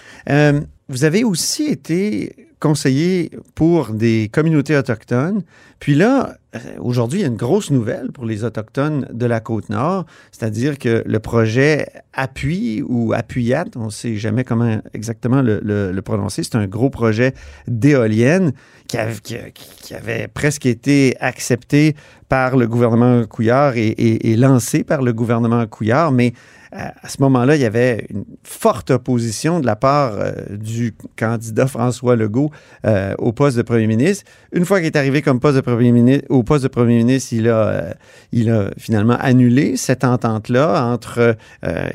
vous 0.89 1.05
avez 1.05 1.23
aussi 1.23 1.71
été 1.71 2.31
conseiller 2.59 3.29
pour 3.53 3.89
des 3.89 4.29
communautés 4.33 4.75
autochtones. 4.75 5.43
Puis 5.79 5.93
là, 5.93 6.35
aujourd'hui, 6.79 7.19
il 7.19 7.21
y 7.23 7.25
a 7.25 7.29
une 7.29 7.35
grosse 7.35 7.71
nouvelle 7.71 8.11
pour 8.11 8.25
les 8.25 8.43
Autochtones 8.43 9.07
de 9.11 9.25
la 9.25 9.39
Côte-Nord, 9.39 10.05
c'est-à-dire 10.31 10.77
que 10.77 11.03
le 11.05 11.19
projet 11.19 11.87
Appui 12.13 12.83
ou 12.87 13.13
Appuyat, 13.13 13.65
on 13.75 13.85
ne 13.85 13.89
sait 13.89 14.15
jamais 14.15 14.43
comment 14.43 14.79
exactement 14.93 15.41
le, 15.41 15.99
prononcer, 16.01 16.43
c'est 16.43 16.55
un 16.55 16.67
gros 16.67 16.89
projet 16.89 17.33
d'éolienne 17.67 18.53
qui, 18.87 18.97
avait 18.97 20.27
presque 20.27 20.65
été 20.65 21.15
accepté 21.19 21.95
par 22.29 22.57
le 22.57 22.67
gouvernement 22.67 23.25
Couillard 23.25 23.73
et 23.75 24.35
lancé 24.37 24.83
par 24.83 25.01
le 25.01 25.13
gouvernement 25.13 25.65
Couillard, 25.67 26.11
mais 26.11 26.33
à 26.75 27.07
ce 27.07 27.21
moment-là, 27.21 27.55
il 27.55 27.61
y 27.61 27.65
avait 27.65 28.05
une 28.09 28.25
forte 28.43 28.91
opposition 28.91 29.59
de 29.59 29.65
la 29.65 29.75
part 29.75 30.13
euh, 30.15 30.31
du 30.49 30.93
candidat 31.17 31.67
François 31.67 32.15
Legault 32.15 32.51
euh, 32.85 33.15
au 33.17 33.31
poste 33.31 33.55
de 33.55 33.61
premier 33.61 33.87
ministre. 33.87 34.25
Une 34.51 34.65
fois 34.65 34.79
qu'il 34.79 34.87
est 34.87 34.97
arrivé 34.97 35.21
comme 35.21 35.39
poste 35.39 35.55
de 35.55 35.61
premier 35.61 35.91
ministre, 35.91 36.25
poste 36.45 36.63
de 36.63 36.69
premier 36.69 36.97
ministre, 36.97 37.33
il 37.33 37.49
a, 37.49 37.67
euh, 37.67 37.93
il 38.31 38.49
a 38.49 38.69
finalement 38.77 39.17
annulé 39.19 39.75
cette 39.77 40.03
entente-là 40.03 40.85
entre 40.85 41.35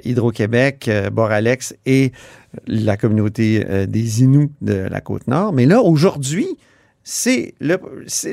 Hydro-Québec, 0.05 0.91
Boralex 1.13 1.75
et 1.87 2.13
la 2.67 2.97
communauté 2.97 3.65
des 3.87 4.23
Inuits 4.23 4.51
de 4.61 4.75
la 4.75 5.01
Côte-Nord. 5.01 5.53
Mais 5.53 5.67
là, 5.67 5.81
aujourd'hui, 5.81 6.57
c'est 7.13 7.55
le, 7.59 7.77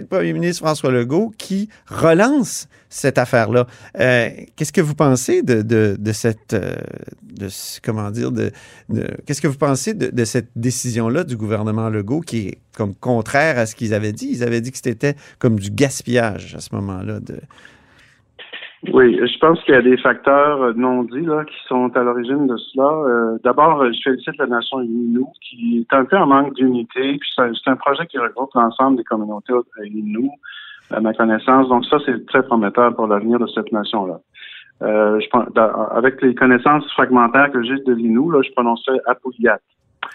premier 0.08 0.34
ministre 0.34 0.64
François 0.64 0.92
Legault 0.92 1.34
qui 1.36 1.68
relance 1.88 2.68
cette 2.90 3.18
affaire-là. 3.18 3.66
Euh, 4.00 4.30
qu'est-ce 4.56 4.72
que 4.72 4.82
vous 4.82 4.94
pensez 4.94 5.42
de, 5.42 5.98
cette, 6.14 6.54
euh, 6.54 6.76
comment 7.84 8.12
dire, 8.12 8.32
de, 8.32 8.52
qu'est-ce 9.26 9.42
que 9.42 9.48
vous 9.48 9.58
pensez 9.58 9.96
de, 9.96 10.26
cette 10.26 10.50
décision-là 10.56 11.24
du 11.24 11.36
gouvernement 11.36 11.90
Legault 11.90 12.22
qui 12.22 12.50
est 12.50 12.58
comme 12.76 12.94
contraire 12.94 13.58
à 13.58 13.66
ce 13.66 13.74
qu'ils 13.74 13.96
avaient 13.96 14.14
dit? 14.14 14.30
Ils 14.32 14.44
avaient 14.44 14.62
dit 14.62 14.72
que 14.72 14.78
c'était 14.78 15.16
comme 15.40 15.60
du 15.60 15.72
gaspillage 15.72 16.54
à 16.54 16.60
ce 16.60 16.76
moment-là 16.76 17.20
oui, 18.94 19.20
je 19.22 19.38
pense 19.40 19.62
qu'il 19.64 19.74
y 19.74 19.78
a 19.78 19.82
des 19.82 19.98
facteurs 19.98 20.62
euh, 20.62 20.74
non 20.76 21.04
dits 21.04 21.26
là, 21.26 21.44
qui 21.46 21.56
sont 21.68 21.96
à 21.96 22.04
l'origine 22.04 22.48
de 22.48 22.58
cela. 22.58 22.90
Euh, 22.90 23.38
d'abord, 23.44 23.84
je 23.86 24.00
félicite 24.04 24.38
la 24.38 24.48
nation 24.48 24.82
Innu, 24.82 25.24
qui 25.42 25.80
est 25.80 25.96
un 25.96 26.06
peu 26.06 26.18
en 26.18 26.28
manque 26.28 26.54
d'unité. 26.56 27.18
Puis 27.18 27.30
c'est 27.36 27.70
un 27.70 27.76
projet 27.76 28.06
qui 28.08 28.18
regroupe 28.18 28.54
l'ensemble 28.54 28.98
des 28.98 29.04
communautés 29.04 29.54
Innu, 29.84 30.30
à 30.92 31.00
ma 31.00 31.14
connaissance. 31.14 31.70
Donc 31.70 31.86
ça, 31.86 31.98
c'est 32.06 32.26
très 32.28 32.44
prometteur 32.44 32.96
pour 32.96 33.08
l'avenir 33.08 33.40
de 33.40 33.48
cette 33.48 33.72
nation-là. 33.72 34.20
Euh, 34.84 35.20
je, 35.20 35.96
avec 35.96 36.22
les 36.22 36.36
connaissances 36.36 36.90
fragmentaires 36.94 37.52
que 37.52 37.64
j'ai 37.64 37.76
de 37.76 37.94
l'Innu, 37.94 38.32
là, 38.32 38.42
je 38.44 38.52
prononçais 38.52 39.00
Apouliat. 39.06 39.60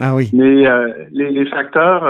Ah 0.00 0.14
oui. 0.14 0.30
Mais 0.32 0.64
les, 1.10 1.30
les, 1.30 1.46
facteurs, 1.46 2.04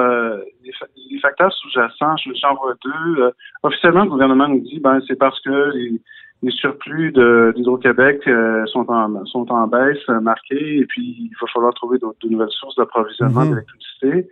les, 0.62 1.18
facteurs 1.18 1.52
sous-jacents, 1.52 2.14
j'en 2.40 2.54
vois 2.54 2.74
deux. 2.84 3.32
officiellement, 3.62 4.04
le 4.04 4.10
gouvernement 4.10 4.48
nous 4.48 4.60
dit, 4.60 4.78
ben 4.78 5.00
c'est 5.08 5.18
parce 5.18 5.40
que 5.40 5.72
les, 5.74 6.00
les 6.42 6.50
surplus 6.50 7.12
d'Hydro-Québec 7.12 8.22
euh, 8.26 8.66
sont, 8.66 8.90
en, 8.90 9.24
sont 9.26 9.50
en 9.52 9.66
baisse 9.68 9.98
euh, 10.08 10.20
marquée 10.20 10.78
et 10.78 10.86
puis 10.86 11.02
il 11.02 11.30
va 11.40 11.46
falloir 11.52 11.72
trouver 11.74 11.98
de 11.98 12.28
nouvelles 12.28 12.50
sources 12.50 12.74
d'approvisionnement 12.76 13.42
mhm. 13.44 13.50
d'électricité. 13.50 14.28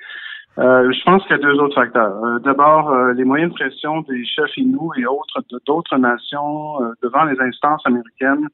Euh, 0.58 0.90
je 0.90 1.04
pense 1.04 1.22
qu'il 1.22 1.36
y 1.36 1.38
a 1.38 1.42
deux 1.42 1.58
autres 1.60 1.76
facteurs. 1.76 2.40
D'abord, 2.40 2.92
les 3.14 3.24
moyens 3.24 3.52
de 3.52 3.54
pression 3.56 4.00
des 4.02 4.24
chefs 4.24 4.56
Inuits 4.56 4.98
et 4.98 5.06
autres 5.06 5.42
d'autres 5.64 5.96
nations 5.96 6.78
devant 7.02 7.24
les 7.24 7.40
instances 7.40 7.82
américaines 7.86 8.48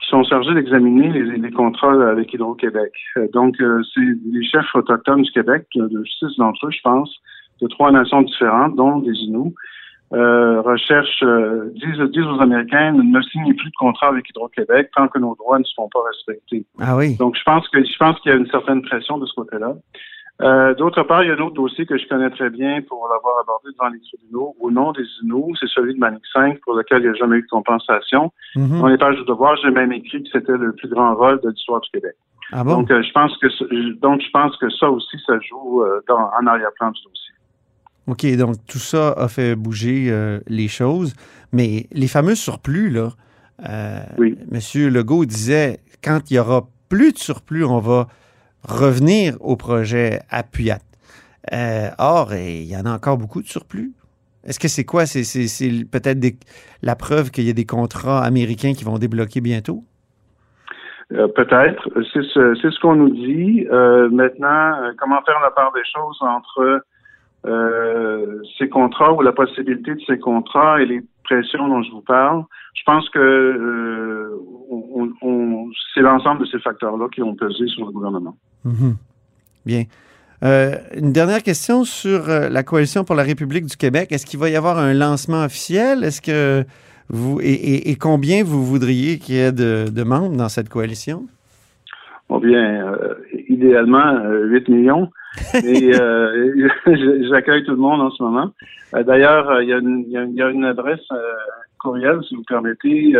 qui 0.00 0.08
sont 0.08 0.24
chargées 0.24 0.54
d'examiner 0.54 1.10
les, 1.10 1.38
les, 1.38 1.50
contrats 1.52 2.10
avec 2.10 2.32
Hydro-Québec. 2.34 2.92
donc, 3.32 3.54
c'est 3.58 4.00
les 4.32 4.44
chefs 4.44 4.74
autochtones 4.74 5.22
du 5.22 5.30
Québec, 5.30 5.66
de 5.76 6.04
six 6.04 6.36
d'entre 6.36 6.66
eux, 6.66 6.70
je 6.72 6.80
pense, 6.82 7.14
de 7.62 7.68
trois 7.68 7.92
nations 7.92 8.22
différentes, 8.22 8.74
dont 8.74 8.98
des 8.98 9.12
Inuits, 9.12 9.54
euh, 10.12 10.60
recherche 10.62 11.22
euh, 11.22 11.72
disent, 11.76 12.26
aux 12.26 12.40
Américains 12.40 12.92
ne 12.92 13.22
signez 13.22 13.54
plus 13.54 13.70
de 13.70 13.76
contrat 13.78 14.08
avec 14.08 14.28
Hydro-Québec 14.30 14.90
tant 14.94 15.08
que 15.08 15.18
nos 15.18 15.36
droits 15.36 15.58
ne 15.58 15.64
seront 15.64 15.88
pas 15.88 16.00
respectés. 16.02 16.66
Ah 16.80 16.96
oui. 16.96 17.16
Donc 17.16 17.36
je 17.36 17.42
pense 17.44 17.68
que 17.68 17.84
je 17.84 17.96
pense 17.96 18.18
qu'il 18.20 18.32
y 18.32 18.34
a 18.34 18.38
une 18.38 18.48
certaine 18.48 18.82
pression 18.82 19.18
de 19.18 19.26
ce 19.26 19.34
côté-là. 19.34 19.74
Euh, 20.42 20.74
D'autre 20.74 21.02
part, 21.02 21.22
il 21.22 21.28
y 21.28 21.30
a 21.30 21.34
un 21.34 21.40
autre 21.40 21.54
dossier 21.54 21.84
que 21.84 21.98
je 21.98 22.08
connais 22.08 22.30
très 22.30 22.48
bien 22.48 22.80
pour 22.82 23.06
l'avoir 23.12 23.40
abordé 23.40 23.68
devant 23.72 23.90
les 23.90 24.00
tribunaux 24.00 24.56
au 24.58 24.70
nom 24.70 24.92
des 24.92 25.04
Inuits, 25.22 25.54
c'est 25.60 25.68
celui 25.68 25.94
de 25.94 25.98
Manic 25.98 26.22
5 26.32 26.58
pour 26.60 26.74
lequel 26.74 27.02
il 27.02 27.10
n'y 27.10 27.10
a 27.10 27.14
jamais 27.14 27.36
eu 27.36 27.42
de 27.42 27.48
compensation. 27.48 28.32
Mm 28.56 28.80
Dans 28.80 28.86
les 28.88 28.96
pages 28.96 29.18
de 29.18 29.24
devoir, 29.24 29.56
j'ai 29.62 29.70
même 29.70 29.92
écrit 29.92 30.22
que 30.22 30.28
c'était 30.32 30.56
le 30.56 30.72
plus 30.72 30.88
grand 30.88 31.14
vol 31.14 31.40
de 31.42 31.50
l'histoire 31.50 31.80
du 31.82 31.90
Québec. 31.90 32.14
Ah 32.52 32.64
bon? 32.64 32.78
Donc 32.78 32.90
euh, 32.90 33.02
je 33.02 33.12
pense 33.12 33.36
que 33.38 33.46
donc 34.00 34.22
je 34.22 34.30
pense 34.30 34.56
que 34.56 34.70
ça 34.70 34.90
aussi 34.90 35.16
ça 35.26 35.38
joue 35.40 35.82
euh, 35.82 36.00
dans, 36.08 36.18
en 36.18 36.46
arrière-plan 36.46 36.90
du 36.90 37.00
dossier. 37.02 37.34
OK, 38.06 38.26
donc 38.36 38.56
tout 38.66 38.78
ça 38.78 39.12
a 39.12 39.28
fait 39.28 39.54
bouger 39.54 40.06
euh, 40.08 40.40
les 40.48 40.68
choses. 40.68 41.14
Mais 41.52 41.86
les 41.92 42.08
fameux 42.08 42.34
surplus, 42.34 42.90
là, 42.90 43.10
euh, 43.68 44.00
M. 44.18 44.88
Legault 44.88 45.24
disait 45.26 45.80
quand 46.02 46.30
il 46.30 46.34
y 46.34 46.38
aura 46.38 46.68
plus 46.88 47.12
de 47.12 47.18
surplus, 47.18 47.64
on 47.64 47.78
va 47.78 48.08
revenir 48.62 49.36
au 49.40 49.56
projet 49.56 50.20
Appuyat. 50.30 50.78
Euh, 51.52 51.88
or, 51.98 52.34
il 52.34 52.64
y 52.64 52.76
en 52.76 52.84
a 52.84 52.92
encore 52.92 53.16
beaucoup 53.16 53.42
de 53.42 53.46
surplus. 53.46 53.92
Est-ce 54.44 54.58
que 54.58 54.68
c'est 54.68 54.84
quoi? 54.84 55.04
C'est, 55.06 55.84
peut-être 55.90 56.18
la 56.82 56.96
preuve 56.96 57.30
qu'il 57.30 57.44
y 57.44 57.50
a 57.50 57.52
des 57.52 57.66
contrats 57.66 58.24
américains 58.24 58.72
qui 58.72 58.84
vont 58.84 58.98
débloquer 58.98 59.40
bientôt? 59.40 59.84
peut-être. 61.10 61.90
C'est 62.12 62.22
ce, 62.22 62.54
c'est 62.62 62.70
ce 62.70 62.78
qu'on 62.80 62.94
nous 62.94 63.10
dit. 63.10 63.66
maintenant, 64.10 64.92
comment 64.96 65.20
faire 65.22 65.40
la 65.42 65.50
part 65.50 65.72
des 65.72 65.84
choses 65.84 66.18
entre 66.22 66.82
euh, 67.46 68.42
ces 68.58 68.68
contrats 68.68 69.14
ou 69.14 69.22
la 69.22 69.32
possibilité 69.32 69.94
de 69.94 70.00
ces 70.06 70.18
contrats 70.18 70.82
et 70.82 70.86
les 70.86 71.00
pressions 71.24 71.68
dont 71.68 71.82
je 71.82 71.90
vous 71.90 72.02
parle, 72.02 72.44
je 72.74 72.82
pense 72.84 73.08
que 73.08 73.18
euh, 73.18 74.36
on, 75.22 75.70
c'est 75.94 76.02
l'ensemble 76.02 76.42
de 76.42 76.46
ces 76.46 76.58
facteurs-là 76.58 77.08
qui 77.12 77.22
ont 77.22 77.34
pesé 77.34 77.66
sur 77.68 77.86
le 77.86 77.92
gouvernement. 77.92 78.36
Mhm. 78.64 78.96
Bien. 79.64 79.84
Euh, 80.42 80.74
une 80.94 81.12
dernière 81.12 81.42
question 81.42 81.84
sur 81.84 82.26
la 82.26 82.62
coalition 82.62 83.04
pour 83.04 83.14
la 83.14 83.22
République 83.22 83.66
du 83.66 83.76
Québec. 83.76 84.12
Est-ce 84.12 84.26
qu'il 84.26 84.38
va 84.38 84.50
y 84.50 84.56
avoir 84.56 84.78
un 84.78 84.92
lancement 84.92 85.44
officiel? 85.44 86.04
Est-ce 86.04 86.20
que 86.20 86.64
vous 87.08 87.40
et, 87.42 87.96
combien 87.96 88.44
vous 88.44 88.64
voudriez 88.64 89.18
qu'il 89.18 89.34
y 89.34 89.38
ait 89.38 89.52
de, 89.52 90.02
membres 90.02 90.36
dans 90.36 90.48
cette 90.48 90.68
coalition? 90.68 91.26
Bon 92.28 92.38
bien, 92.38 92.96
idéalement 93.48 94.22
8 94.28 94.68
millions. 94.68 95.10
Et 95.54 95.94
euh, 95.94 96.68
j'accueille 97.30 97.64
tout 97.64 97.72
le 97.72 97.76
monde 97.76 98.00
en 98.00 98.10
ce 98.10 98.22
moment. 98.22 98.50
Euh, 98.94 99.02
d'ailleurs, 99.02 99.62
il 99.62 99.68
y, 99.68 99.72
a 100.42 100.48
une 100.50 100.64
adresse 100.64 101.06
euh, 101.12 101.16
courriel, 101.78 102.18
si 102.28 102.34
vous 102.34 102.42
permettez, 102.44 103.14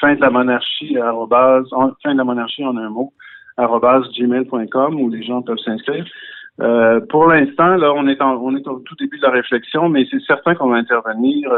fin 0.00 0.14
de 0.14 0.20
la 0.20 0.30
monarchie, 0.30 0.96
arrobase, 0.98 1.68
fin 2.02 2.12
de 2.12 2.18
la 2.18 2.24
monarchie 2.24 2.64
en 2.64 2.76
un 2.76 2.90
mot, 2.90 3.12
arrobase 3.56 4.08
gmail.com 4.16 5.00
où 5.00 5.10
les 5.10 5.22
gens 5.22 5.42
peuvent 5.42 5.58
s'inscrire. 5.58 6.04
pour 7.08 7.26
l'instant, 7.26 7.76
là, 7.76 7.92
on 7.94 8.08
est 8.08 8.20
on 8.22 8.56
est 8.56 8.66
au 8.66 8.80
tout 8.80 8.96
début 8.96 9.18
de 9.18 9.26
la 9.26 9.32
réflexion, 9.32 9.88
mais 9.88 10.06
c'est 10.10 10.22
certain 10.22 10.54
qu'on 10.54 10.70
va 10.70 10.76
intervenir. 10.76 11.50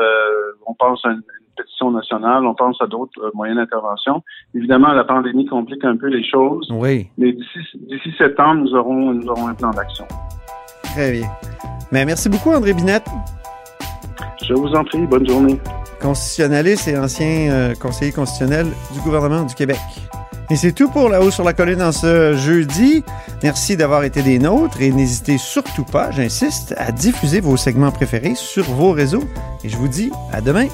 on 0.67 0.75
pense 0.75 1.05
à 1.05 1.11
une, 1.11 1.23
pétition 1.57 1.91
nationale, 1.91 2.45
on 2.47 2.55
pense 2.55 2.81
à 2.81 2.87
d'autres 2.87 3.21
euh, 3.23 3.31
moyens 3.35 3.59
d'intervention. 3.59 4.23
Évidemment, 4.55 4.93
la 4.93 5.05
pandémie 5.05 5.47
complique 5.47 5.85
un 5.85 5.97
peu 5.97 6.09
les 6.09 6.25
choses. 6.25 6.69
Oui. 6.73 7.09
Mais 7.19 7.33
d'ici 7.33 8.15
septembre, 8.19 8.63
nous 8.63 8.75
aurons, 8.75 9.13
nous 9.13 9.27
aurons 9.29 9.49
un 9.49 9.55
plan 9.55 9.71
d'action. 9.71 10.07
Très 10.83 11.13
bien. 11.13 11.29
Mais 11.93 12.05
merci 12.05 12.29
beaucoup, 12.29 12.51
André 12.51 12.73
Binette. 12.73 13.07
Je 14.47 14.55
vous 14.55 14.75
en 14.75 14.85
prie. 14.85 15.07
Bonne 15.07 15.29
journée. 15.29 15.59
Constitutionnaliste 16.01 16.89
et 16.89 16.99
ancien 16.99 17.51
euh, 17.51 17.75
conseiller 17.81 18.13
constitutionnel 18.13 18.67
du 18.93 19.01
gouvernement 19.01 19.45
du 19.45 19.55
Québec. 19.55 19.79
Et 20.51 20.57
c'est 20.57 20.73
tout 20.73 20.91
pour 20.91 21.09
La 21.09 21.23
Haut 21.23 21.31
sur 21.31 21.43
la 21.43 21.55
Colline 21.55 21.81
en 21.81 21.93
ce 21.93 22.35
jeudi. 22.35 23.03
Merci 23.43 23.77
d'avoir 23.77 24.05
été 24.05 24.23
des 24.23 24.39
nôtres 24.39 24.83
et 24.83 24.91
n'hésitez 24.91 25.39
surtout 25.39 25.85
pas, 25.85 26.11
j'insiste, 26.11 26.75
à 26.77 26.93
diffuser 26.93 27.41
vos 27.41 27.57
segments 27.57 27.91
préférés 27.91 28.35
sur 28.35 28.65
vos 28.65 28.93
réseaux. 28.93 29.25
Et 29.65 29.71
je 29.71 29.77
vous 29.79 29.89
dis 29.89 30.11
à 30.33 30.43
demain. 30.43 30.67